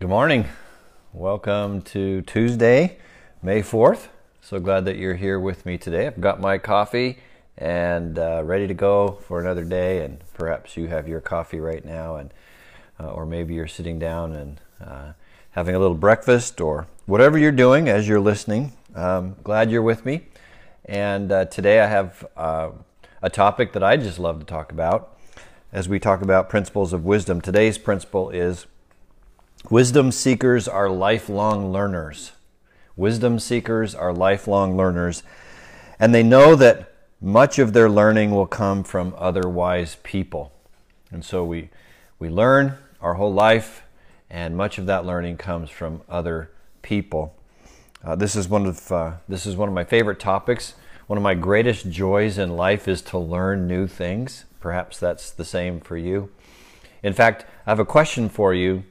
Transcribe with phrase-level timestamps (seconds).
[0.00, 0.46] Good morning.
[1.12, 2.98] Welcome to Tuesday,
[3.42, 4.06] May 4th.
[4.40, 6.06] So glad that you're here with me today.
[6.06, 7.18] I've got my coffee
[7.56, 10.04] and uh, ready to go for another day.
[10.04, 12.32] And perhaps you have your coffee right now, and
[13.00, 15.12] uh, or maybe you're sitting down and uh,
[15.50, 18.74] having a little breakfast or whatever you're doing as you're listening.
[18.94, 20.26] Um, glad you're with me.
[20.84, 22.70] And uh, today I have uh,
[23.20, 25.18] a topic that I just love to talk about
[25.72, 27.40] as we talk about principles of wisdom.
[27.40, 28.66] Today's principle is
[29.70, 32.32] wisdom seekers are lifelong learners.
[32.96, 35.22] Wisdom seekers are lifelong learners,
[36.00, 40.52] and they know that much of their learning will come from other wise people.
[41.10, 41.70] And so we,
[42.18, 43.82] we learn our whole life,
[44.30, 46.50] and much of that learning comes from other
[46.82, 47.34] people.
[48.04, 50.74] Uh, this is one of uh, this is one of my favorite topics.
[51.06, 54.44] One of my greatest joys in life is to learn new things.
[54.60, 56.30] Perhaps that's the same for you.
[57.02, 58.84] In fact, I have a question for you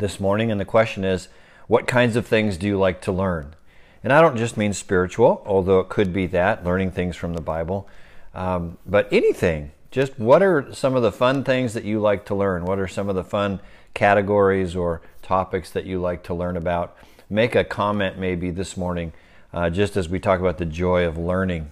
[0.00, 1.28] this morning, and the question is
[1.68, 3.54] what kinds of things do you like to learn?
[4.02, 7.40] And I don't just mean spiritual, although it could be that, learning things from the
[7.40, 7.86] Bible,
[8.34, 9.72] um, but anything.
[9.90, 12.64] Just what are some of the fun things that you like to learn?
[12.64, 13.60] What are some of the fun
[13.92, 16.96] categories or topics that you like to learn about?
[17.28, 19.12] Make a comment maybe this morning,
[19.52, 21.70] uh, just as we talk about the joy of learning.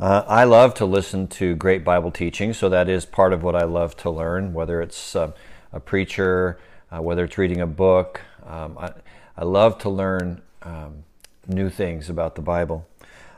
[0.00, 3.54] Uh, I love to listen to great Bible teaching, so that is part of what
[3.54, 5.32] I love to learn, whether it's uh,
[5.72, 6.58] a preacher,
[6.90, 8.20] uh, whether it's reading a book.
[8.46, 8.92] Um, I,
[9.36, 11.04] I, love to learn um,
[11.46, 12.86] new things about the Bible.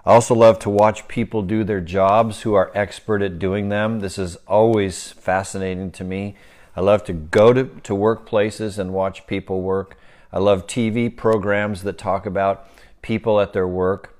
[0.04, 4.00] I also love to watch people do their jobs who are expert at doing them.
[4.00, 6.36] This is always fascinating to me.
[6.76, 9.96] I love to go to, to workplaces and watch people work.
[10.32, 12.68] I love TV programs that talk about
[13.02, 14.18] people at their work.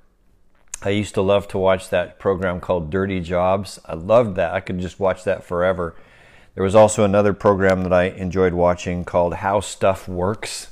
[0.83, 3.79] I used to love to watch that program called Dirty Jobs.
[3.87, 4.55] I loved that.
[4.55, 5.97] I could just watch that forever.
[6.55, 10.69] There was also another program that I enjoyed watching called How Stuff Works,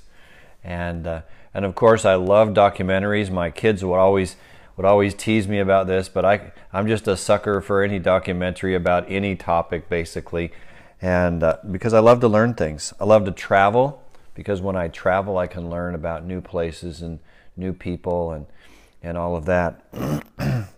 [0.62, 3.32] and uh, and of course I love documentaries.
[3.32, 4.36] My kids would always
[4.76, 8.76] would always tease me about this, but I I'm just a sucker for any documentary
[8.76, 10.52] about any topic basically,
[11.00, 12.94] and uh, because I love to learn things.
[13.00, 17.18] I love to travel because when I travel I can learn about new places and
[17.56, 18.46] new people and
[19.02, 19.82] and all of that.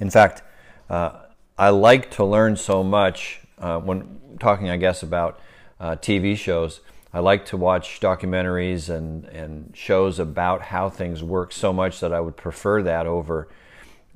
[0.00, 0.42] In fact,
[0.88, 1.18] uh,
[1.58, 5.40] I like to learn so much uh, when talking, I guess, about
[5.80, 6.80] uh, TV shows,
[7.12, 12.12] I like to watch documentaries and, and shows about how things work so much that
[12.12, 13.48] I would prefer that over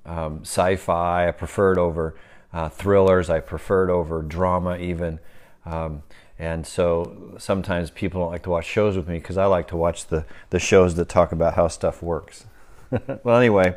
[0.04, 1.28] um, sci fi.
[1.28, 2.16] I prefer it over
[2.52, 3.30] uh, thrillers.
[3.30, 5.20] I prefer it over drama, even.
[5.64, 6.02] Um,
[6.40, 9.76] and so sometimes people don't like to watch shows with me because I like to
[9.76, 12.46] watch the, the shows that talk about how stuff works.
[13.22, 13.76] well, anyway,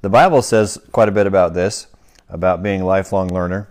[0.00, 1.86] the Bible says quite a bit about this,
[2.28, 3.68] about being a lifelong learner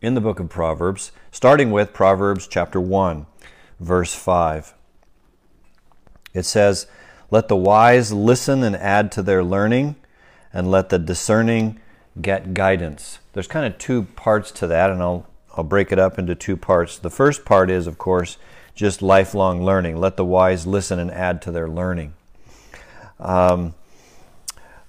[0.00, 3.26] in the book of Proverbs, starting with Proverbs chapter 1,
[3.80, 4.74] verse 5.
[6.32, 6.86] It says,
[7.30, 9.96] Let the wise listen and add to their learning,
[10.52, 11.80] and let the discerning
[12.20, 13.18] get guidance.
[13.32, 15.26] There's kind of two parts to that, and I'll,
[15.56, 16.98] I'll break it up into two parts.
[16.98, 18.38] The first part is, of course,
[18.74, 19.96] just lifelong learning.
[19.96, 22.14] Let the wise listen and add to their learning.
[23.18, 23.74] Um,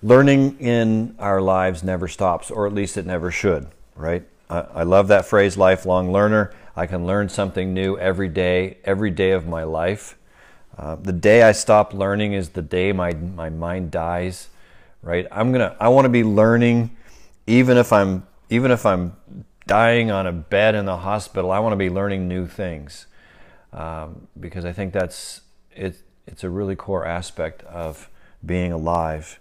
[0.04, 4.24] learning in our lives never stops, or at least it never should, right?
[4.50, 6.52] I, love that phrase, lifelong learner.
[6.76, 10.18] I can learn something new every day, every day of my life.
[10.76, 14.48] Uh, the day I stop learning is the day my, my mind dies,
[15.04, 15.28] right?
[15.32, 16.96] I'm gonna, I want to be learning
[17.46, 19.16] even if I'm, even if I'm
[19.68, 23.06] dying on a bed in the hospital, I want to be learning new things
[23.72, 25.42] um, because I think that's,
[25.76, 28.10] it, it's a really core aspect of
[28.44, 29.40] being alive.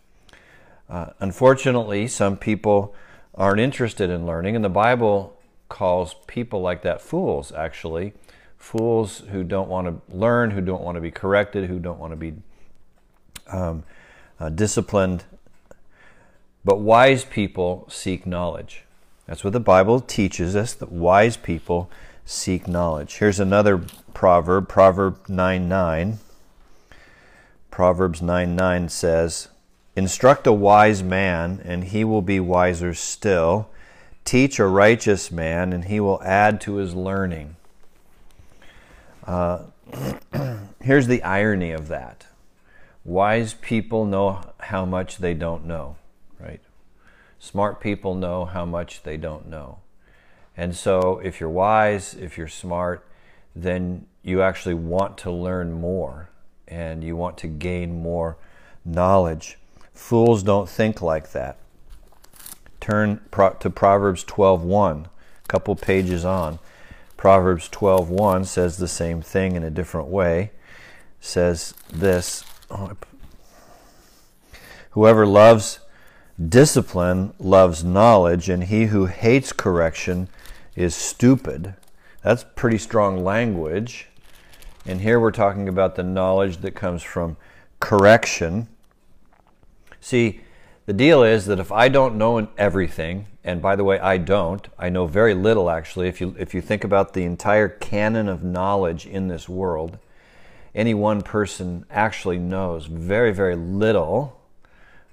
[0.90, 2.94] Uh, unfortunately, some people
[3.38, 4.56] aren't interested in learning.
[4.56, 5.38] And the Bible
[5.68, 8.12] calls people like that fools, actually.
[8.58, 12.12] Fools who don't want to learn, who don't want to be corrected, who don't want
[12.12, 12.34] to be
[13.46, 13.84] um,
[14.40, 15.24] uh, disciplined.
[16.64, 18.82] But wise people seek knowledge.
[19.26, 21.88] That's what the Bible teaches us that wise people
[22.24, 23.18] seek knowledge.
[23.18, 23.78] Here's another
[24.12, 26.18] proverb, Proverb 9 9.
[27.70, 29.48] Proverbs 9 9 says,
[29.98, 33.68] Instruct a wise man, and he will be wiser still.
[34.24, 37.56] Teach a righteous man, and he will add to his learning.
[39.26, 39.64] Uh,
[40.80, 42.28] here's the irony of that
[43.04, 45.96] wise people know how much they don't know,
[46.38, 46.60] right?
[47.40, 49.80] Smart people know how much they don't know.
[50.56, 53.04] And so, if you're wise, if you're smart,
[53.56, 56.30] then you actually want to learn more
[56.68, 58.36] and you want to gain more
[58.84, 59.58] knowledge.
[59.98, 61.58] Fools don't think like that.
[62.80, 63.20] Turn
[63.60, 66.60] to Proverbs 12:1, a couple pages on.
[67.18, 70.52] Proverbs 12:1 says the same thing in a different way.
[71.20, 72.92] Says this, oh,
[74.90, 75.80] Whoever loves
[76.42, 80.28] discipline loves knowledge, and he who hates correction
[80.74, 81.74] is stupid.
[82.22, 84.08] That's pretty strong language.
[84.86, 87.36] And here we're talking about the knowledge that comes from
[87.80, 88.68] correction.
[90.08, 90.40] See,
[90.86, 94.66] the deal is that if I don't know everything, and by the way, I don't,
[94.78, 96.08] I know very little actually.
[96.08, 99.98] If you, if you think about the entire canon of knowledge in this world,
[100.74, 104.40] any one person actually knows very, very little.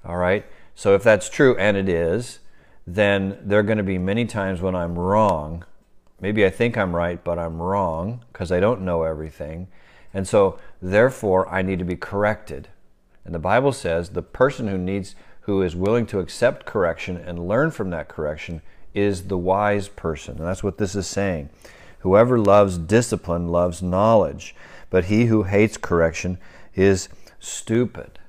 [0.05, 0.45] All right?
[0.75, 2.39] So if that's true, and it is,
[2.87, 5.65] then there are going to be many times when I'm wrong
[6.21, 9.67] Maybe I think I'm right, but I'm wrong because I don't know everything.
[10.13, 12.69] And so, therefore, I need to be corrected.
[13.25, 17.47] And the Bible says the person who needs, who is willing to accept correction and
[17.47, 18.61] learn from that correction
[18.93, 20.37] is the wise person.
[20.37, 21.49] And that's what this is saying.
[21.99, 24.55] Whoever loves discipline loves knowledge,
[24.89, 26.37] but he who hates correction
[26.75, 28.19] is stupid.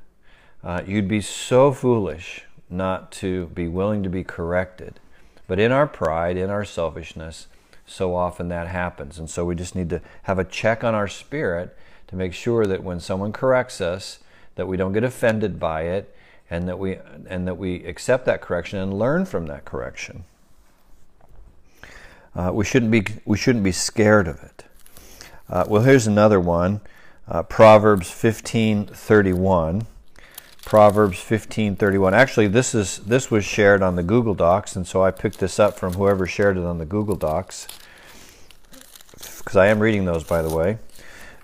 [0.65, 4.99] Uh, you'd be so foolish not to be willing to be corrected.
[5.47, 7.47] But in our pride, in our selfishness,
[7.87, 9.19] so often that happens.
[9.19, 11.77] And so we just need to have a check on our spirit
[12.09, 14.19] to make sure that when someone corrects us,
[14.57, 16.15] that we don't get offended by it
[16.51, 16.99] and that we
[17.29, 20.25] and that we accept that correction and learn from that correction.
[22.35, 24.65] Uh, we shouldn't be we shouldn't be scared of it.
[25.49, 26.81] Uh, well, here's another one,
[27.29, 29.87] uh, Proverbs 15:31.
[30.65, 32.13] Proverbs 15:31.
[32.13, 35.59] Actually, this is this was shared on the Google Docs, and so I picked this
[35.61, 37.69] up from whoever shared it on the Google Docs.
[39.13, 40.79] Because I am reading those, by the way.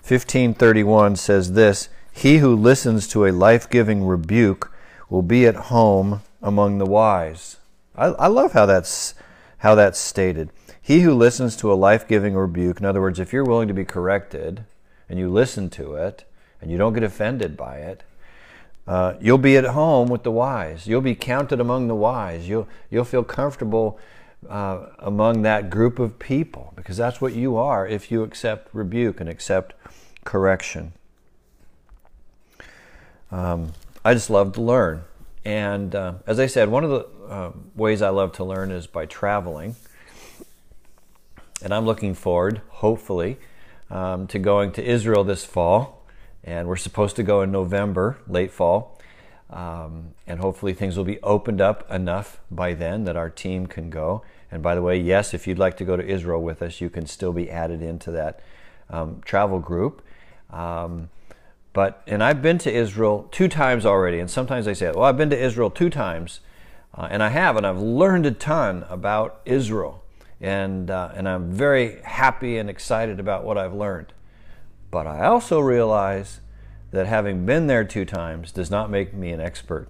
[0.05, 4.71] 15:31 says this: "He who listens to a life-giving rebuke
[5.09, 7.57] will be at home among the wise."
[7.95, 9.15] I, I love how that's
[9.57, 10.49] how that's stated.
[10.81, 13.85] He who listens to a life-giving rebuke, in other words, if you're willing to be
[13.85, 14.63] corrected
[15.09, 16.25] and you listen to it
[16.61, 18.03] and you don't get offended by it
[18.87, 20.87] uh, you'll be at home with the wise.
[20.87, 22.49] You'll be counted among the wise.
[22.49, 23.99] You'll, you'll feel comfortable
[24.49, 29.21] uh, among that group of people because that's what you are if you accept rebuke
[29.21, 29.73] and accept
[30.25, 30.93] correction.
[33.33, 33.73] Um,
[34.05, 35.01] I just love to learn.
[35.43, 38.85] And uh, as I said, one of the uh, ways I love to learn is
[38.85, 39.75] by traveling.
[41.63, 43.37] And I'm looking forward, hopefully,
[43.89, 46.03] um, to going to Israel this fall
[46.43, 48.99] and we're supposed to go in November, late fall.
[49.49, 53.89] Um, and hopefully things will be opened up enough by then that our team can
[53.89, 54.23] go.
[54.51, 56.89] And by the way, yes, if you'd like to go to Israel with us, you
[56.89, 58.41] can still be added into that
[58.89, 60.03] um, travel group.
[60.51, 61.09] Um,
[61.73, 65.17] but and I've been to Israel two times already, and sometimes I say, "Well, I've
[65.17, 66.39] been to Israel two times,"
[66.95, 70.03] uh, and I have, and I've learned a ton about Israel,
[70.39, 74.13] and uh, and I'm very happy and excited about what I've learned.
[74.91, 76.39] But I also realize
[76.91, 79.87] that having been there two times does not make me an expert.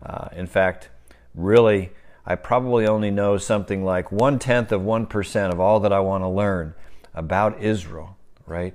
[0.00, 0.88] Uh, in fact,
[1.34, 1.90] really,
[2.24, 6.22] I probably only know something like one tenth of 1% of all that I want
[6.22, 6.74] to learn
[7.14, 8.16] about Israel,
[8.46, 8.74] right?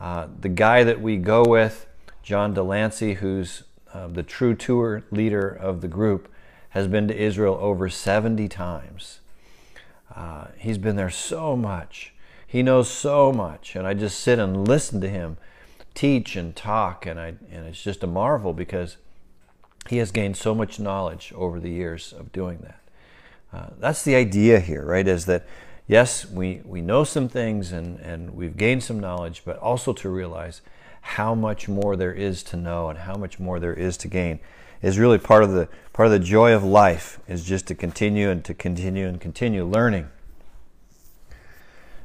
[0.00, 1.86] Uh, the guy that we go with,
[2.22, 6.30] John Delancey, who's uh, the true tour leader of the group,
[6.70, 9.20] has been to Israel over 70 times.
[10.14, 12.12] Uh, he's been there so much.
[12.46, 15.36] He knows so much, and I just sit and listen to him
[15.94, 18.96] teach and talk, and I and it's just a marvel because
[19.88, 22.80] he has gained so much knowledge over the years of doing that.
[23.52, 25.06] Uh, that's the idea here, right?
[25.06, 25.46] Is that
[25.86, 30.08] yes, we we know some things and and we've gained some knowledge, but also to
[30.08, 30.60] realize
[31.00, 34.40] how much more there is to know and how much more there is to gain
[34.80, 38.30] is really part of the part of the joy of life is just to continue
[38.30, 40.08] and to continue and continue learning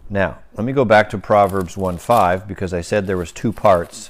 [0.10, 4.10] now, let me go back to Proverbs 1:5 because I said there was two parts.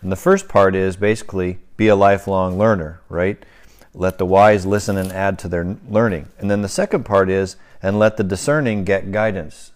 [0.00, 3.44] And the first part is basically be a lifelong learner, right?
[3.94, 6.28] Let the wise listen and add to their learning.
[6.38, 9.72] And then the second part is and let the discerning get guidance.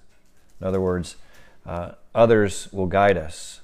[0.58, 1.16] In other words,
[1.66, 3.60] uh, others will guide us.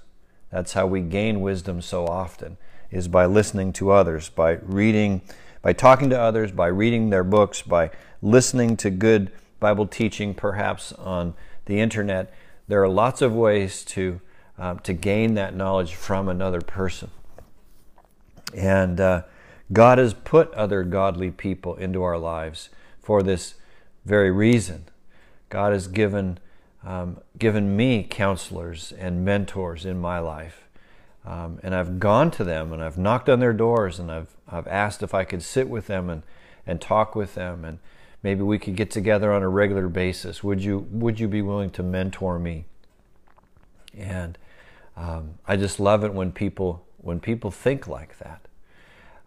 [0.50, 2.58] That's how we gain wisdom so often
[2.90, 5.22] is by listening to others, by reading,
[5.62, 10.92] by talking to others, by reading their books, by listening to good Bible teaching perhaps
[10.92, 11.32] on
[11.64, 12.30] the internet,
[12.68, 14.20] there are lots of ways to
[14.58, 17.10] um, to gain that knowledge from another person.
[18.54, 19.22] And uh,
[19.72, 22.68] God has put other godly people into our lives
[23.00, 23.54] for this
[24.04, 24.84] very reason.
[25.48, 26.38] God has given
[26.84, 30.64] um, given me counselors and mentors in my life.
[31.24, 34.66] Um, and I've gone to them and I've knocked on their doors and I've, I've
[34.66, 36.22] asked if I could sit with them and,
[36.66, 37.78] and talk with them and
[38.22, 40.44] maybe we could get together on a regular basis.
[40.44, 42.66] Would you would you be willing to mentor me?
[43.96, 44.36] And
[44.96, 48.42] um, I just love it when people when people think like that.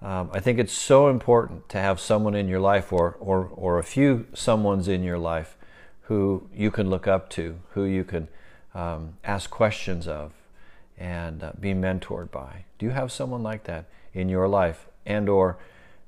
[0.02, 3.80] Um, I think it's so important to have someone in your life, or or or
[3.80, 5.58] a few someone's in your life,
[6.04, 8.28] who you can look up to, who you can
[8.76, 10.34] um, ask questions of,
[10.98, 12.66] and uh, be mentored by.
[12.78, 15.58] Do you have someone like that in your life, and or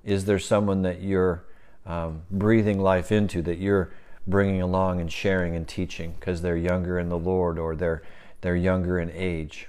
[0.05, 1.43] is there someone that you're
[1.85, 3.91] um, breathing life into that you're
[4.27, 8.03] bringing along and sharing and teaching because they're younger in the Lord or they're
[8.41, 9.67] they're younger in age.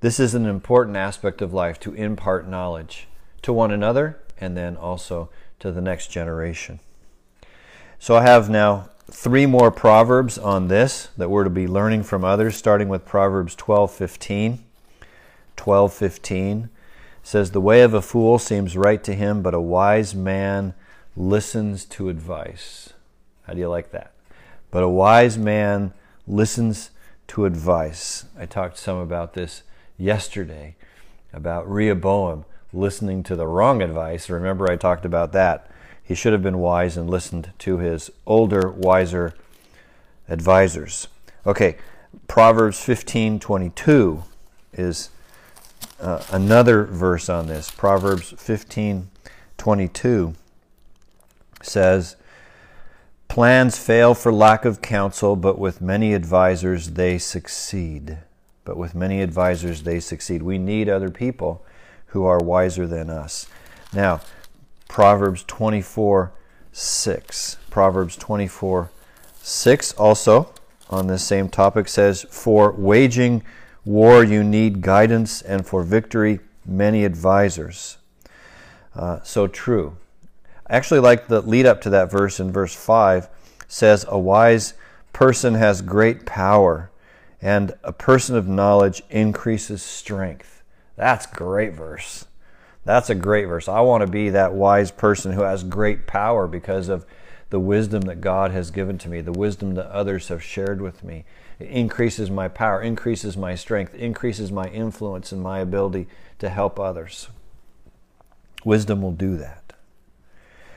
[0.00, 3.08] This is an important aspect of life to impart knowledge
[3.42, 6.80] to one another and then also to the next generation.
[7.98, 12.24] So I have now three more proverbs on this that we're to be learning from
[12.24, 14.58] others starting with Proverbs 12:15.
[15.56, 16.68] 12:15
[17.22, 20.74] says the way of a fool seems right to him but a wise man
[21.16, 22.92] listens to advice.
[23.44, 24.12] How do you like that?
[24.70, 25.94] But a wise man
[26.28, 26.90] listens
[27.28, 28.26] to advice.
[28.38, 29.62] I talked some about this
[29.98, 30.76] yesterday
[31.32, 34.28] about Rehoboam listening to the wrong advice.
[34.28, 35.70] Remember, I talked about that.
[36.02, 39.34] He should have been wise and listened to his older, wiser
[40.28, 41.08] advisors.
[41.46, 41.76] Okay,
[42.28, 44.22] Proverbs 15:22
[44.72, 45.10] is
[46.00, 47.70] uh, another verse on this.
[47.70, 50.34] Proverbs 15:22
[51.62, 52.16] says,
[53.28, 58.18] Plans fail for lack of counsel, but with many advisors they succeed.
[58.66, 60.42] But with many advisors they succeed.
[60.42, 61.64] We need other people
[62.08, 63.46] who are wiser than us.
[63.94, 64.20] Now,
[64.88, 66.32] Proverbs 24
[66.72, 67.56] 6.
[67.70, 68.90] Proverbs 24
[69.40, 70.52] 6 also
[70.90, 73.42] on this same topic says, For waging
[73.84, 77.96] war you need guidance, and for victory many advisors.
[78.94, 79.96] Uh, so true.
[80.66, 83.28] I actually like the lead up to that verse in verse 5
[83.68, 84.74] says, A wise
[85.12, 86.90] person has great power,
[87.46, 90.64] and a person of knowledge increases strength.
[90.96, 92.24] That's great verse.
[92.84, 93.68] That's a great verse.
[93.68, 97.06] I want to be that wise person who has great power because of
[97.50, 101.04] the wisdom that God has given to me, the wisdom that others have shared with
[101.04, 101.24] me.
[101.60, 106.08] It increases my power, increases my strength, increases my influence and my ability
[106.40, 107.28] to help others.
[108.64, 109.72] Wisdom will do that.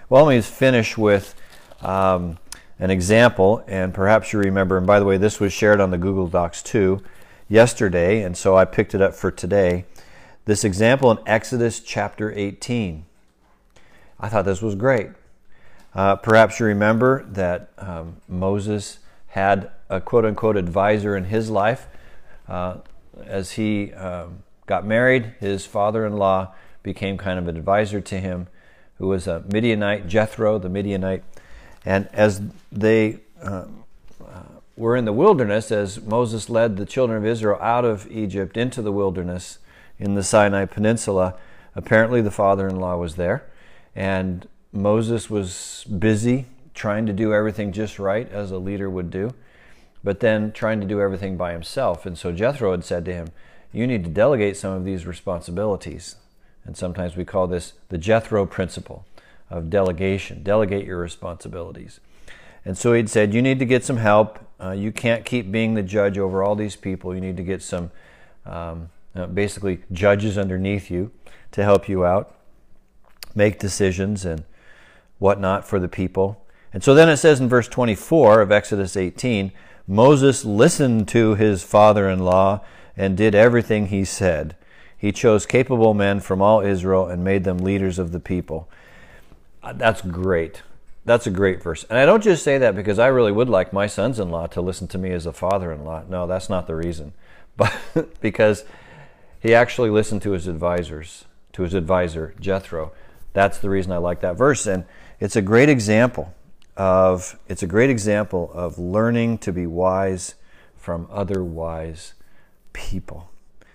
[0.07, 1.33] Well, let me finish with
[1.81, 2.38] um,
[2.79, 5.98] an example, and perhaps you remember, and by the way, this was shared on the
[5.98, 7.03] Google Docs too
[7.50, 9.86] yesterday, and so I picked it up for today.
[10.45, 13.05] This example in Exodus chapter 18.
[14.19, 15.09] I thought this was great.
[15.93, 21.88] Uh, perhaps you remember that um, Moses had a quote unquote advisor in his life.
[22.48, 22.77] Uh,
[23.25, 28.19] as he um, got married, his father in law became kind of an advisor to
[28.19, 28.48] him
[28.98, 31.24] who was a Midianite, Jethro, the Midianite.
[31.89, 32.39] And as
[32.72, 33.65] they uh,
[34.24, 34.43] uh,
[34.77, 38.84] were in the wilderness, as Moses led the children of Israel out of Egypt into
[38.84, 39.58] the wilderness
[39.98, 41.34] in the Sinai Peninsula,
[41.74, 43.43] apparently the father in law was there.
[43.96, 49.34] And Moses was busy trying to do everything just right, as a leader would do,
[50.03, 52.05] but then trying to do everything by himself.
[52.05, 53.29] And so Jethro had said to him,
[53.74, 56.17] You need to delegate some of these responsibilities.
[56.65, 59.05] And sometimes we call this the Jethro principle
[59.50, 60.44] of delegation.
[60.44, 62.00] Delegate your responsibilities.
[62.65, 64.39] And so he'd said, You need to get some help.
[64.62, 67.15] Uh, you can't keep being the judge over all these people.
[67.15, 67.91] You need to get some
[68.46, 71.12] um, uh, basically judges underneath you
[71.51, 72.36] to help you out,
[73.34, 74.44] make decisions and
[75.18, 76.46] whatnot for the people.
[76.74, 79.51] And so then it says in verse 24 of Exodus 18
[79.88, 82.62] Moses listened to his father in law
[82.96, 84.56] and did everything he said.
[84.96, 88.70] He chose capable men from all Israel and made them leaders of the people.
[89.77, 90.63] That's great.
[91.05, 91.85] That's a great verse.
[91.89, 94.47] And I don't just say that because I really would like my sons in law
[94.47, 96.03] to listen to me as a father in law.
[96.07, 97.13] No, that's not the reason.
[97.57, 98.63] But because
[99.41, 102.93] he actually listened to his advisors, to his advisor, Jethro.
[103.33, 104.65] That's the reason I like that verse.
[104.65, 104.85] And
[105.19, 106.33] it's a great example
[106.77, 110.35] of it's a great example of learning to be wise
[110.77, 112.13] from other wise
[112.71, 113.29] people.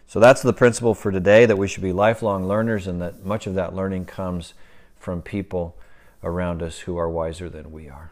[0.07, 3.47] So that's the principle for today that we should be lifelong learners and that much
[3.47, 4.55] of that learning comes
[4.99, 5.77] from people
[6.25, 8.11] around us who are wiser than we are.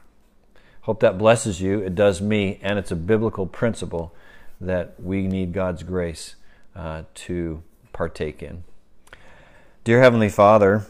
[0.83, 1.81] Hope that blesses you.
[1.81, 4.15] It does me, and it's a biblical principle
[4.61, 6.37] that we need God's grace
[6.77, 8.65] uh, to partake in.
[9.85, 10.87] Dear Heavenly Father,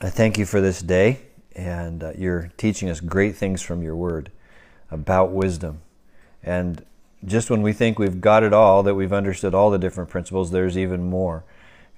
[0.00, 1.20] I thank you for this day,
[1.54, 4.30] and uh, you're teaching us great things from your word
[4.90, 5.80] about wisdom.
[6.42, 6.84] And
[7.24, 10.50] just when we think we've got it all, that we've understood all the different principles,
[10.50, 11.44] there's even more.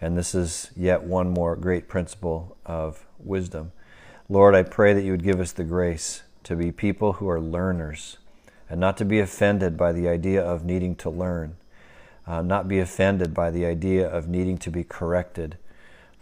[0.01, 3.73] And this is yet one more great principle of wisdom.
[4.29, 7.41] Lord, I pray that you would give us the grace to be people who are
[7.41, 8.19] learners
[8.69, 11.57] and not to be offended by the idea of needing to learn,
[12.27, 15.57] uh, not be offended by the idea of needing to be corrected.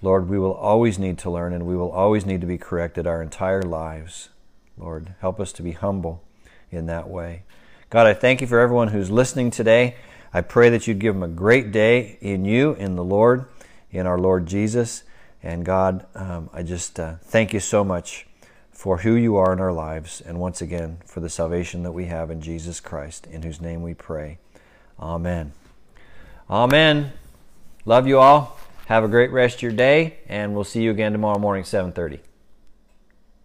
[0.02, 3.06] Lord, we will always need to learn and we will always need to be corrected
[3.06, 4.28] our entire lives.
[4.76, 6.22] Lord, help us to be humble
[6.70, 7.44] in that way.
[7.88, 9.96] God, I thank you for everyone who's listening today.
[10.34, 13.46] I pray that you'd give them a great day in you, in the Lord,
[13.90, 15.04] in our Lord Jesus.
[15.44, 18.26] And God, um, I just uh, thank you so much
[18.72, 22.06] for who you are in our lives, and once again for the salvation that we
[22.06, 24.38] have in Jesus Christ, in whose name we pray.
[24.98, 25.52] Amen.
[26.48, 27.12] Amen.
[27.84, 28.58] Love you all.
[28.86, 32.20] Have a great rest of your day, and we'll see you again tomorrow morning, 7:30.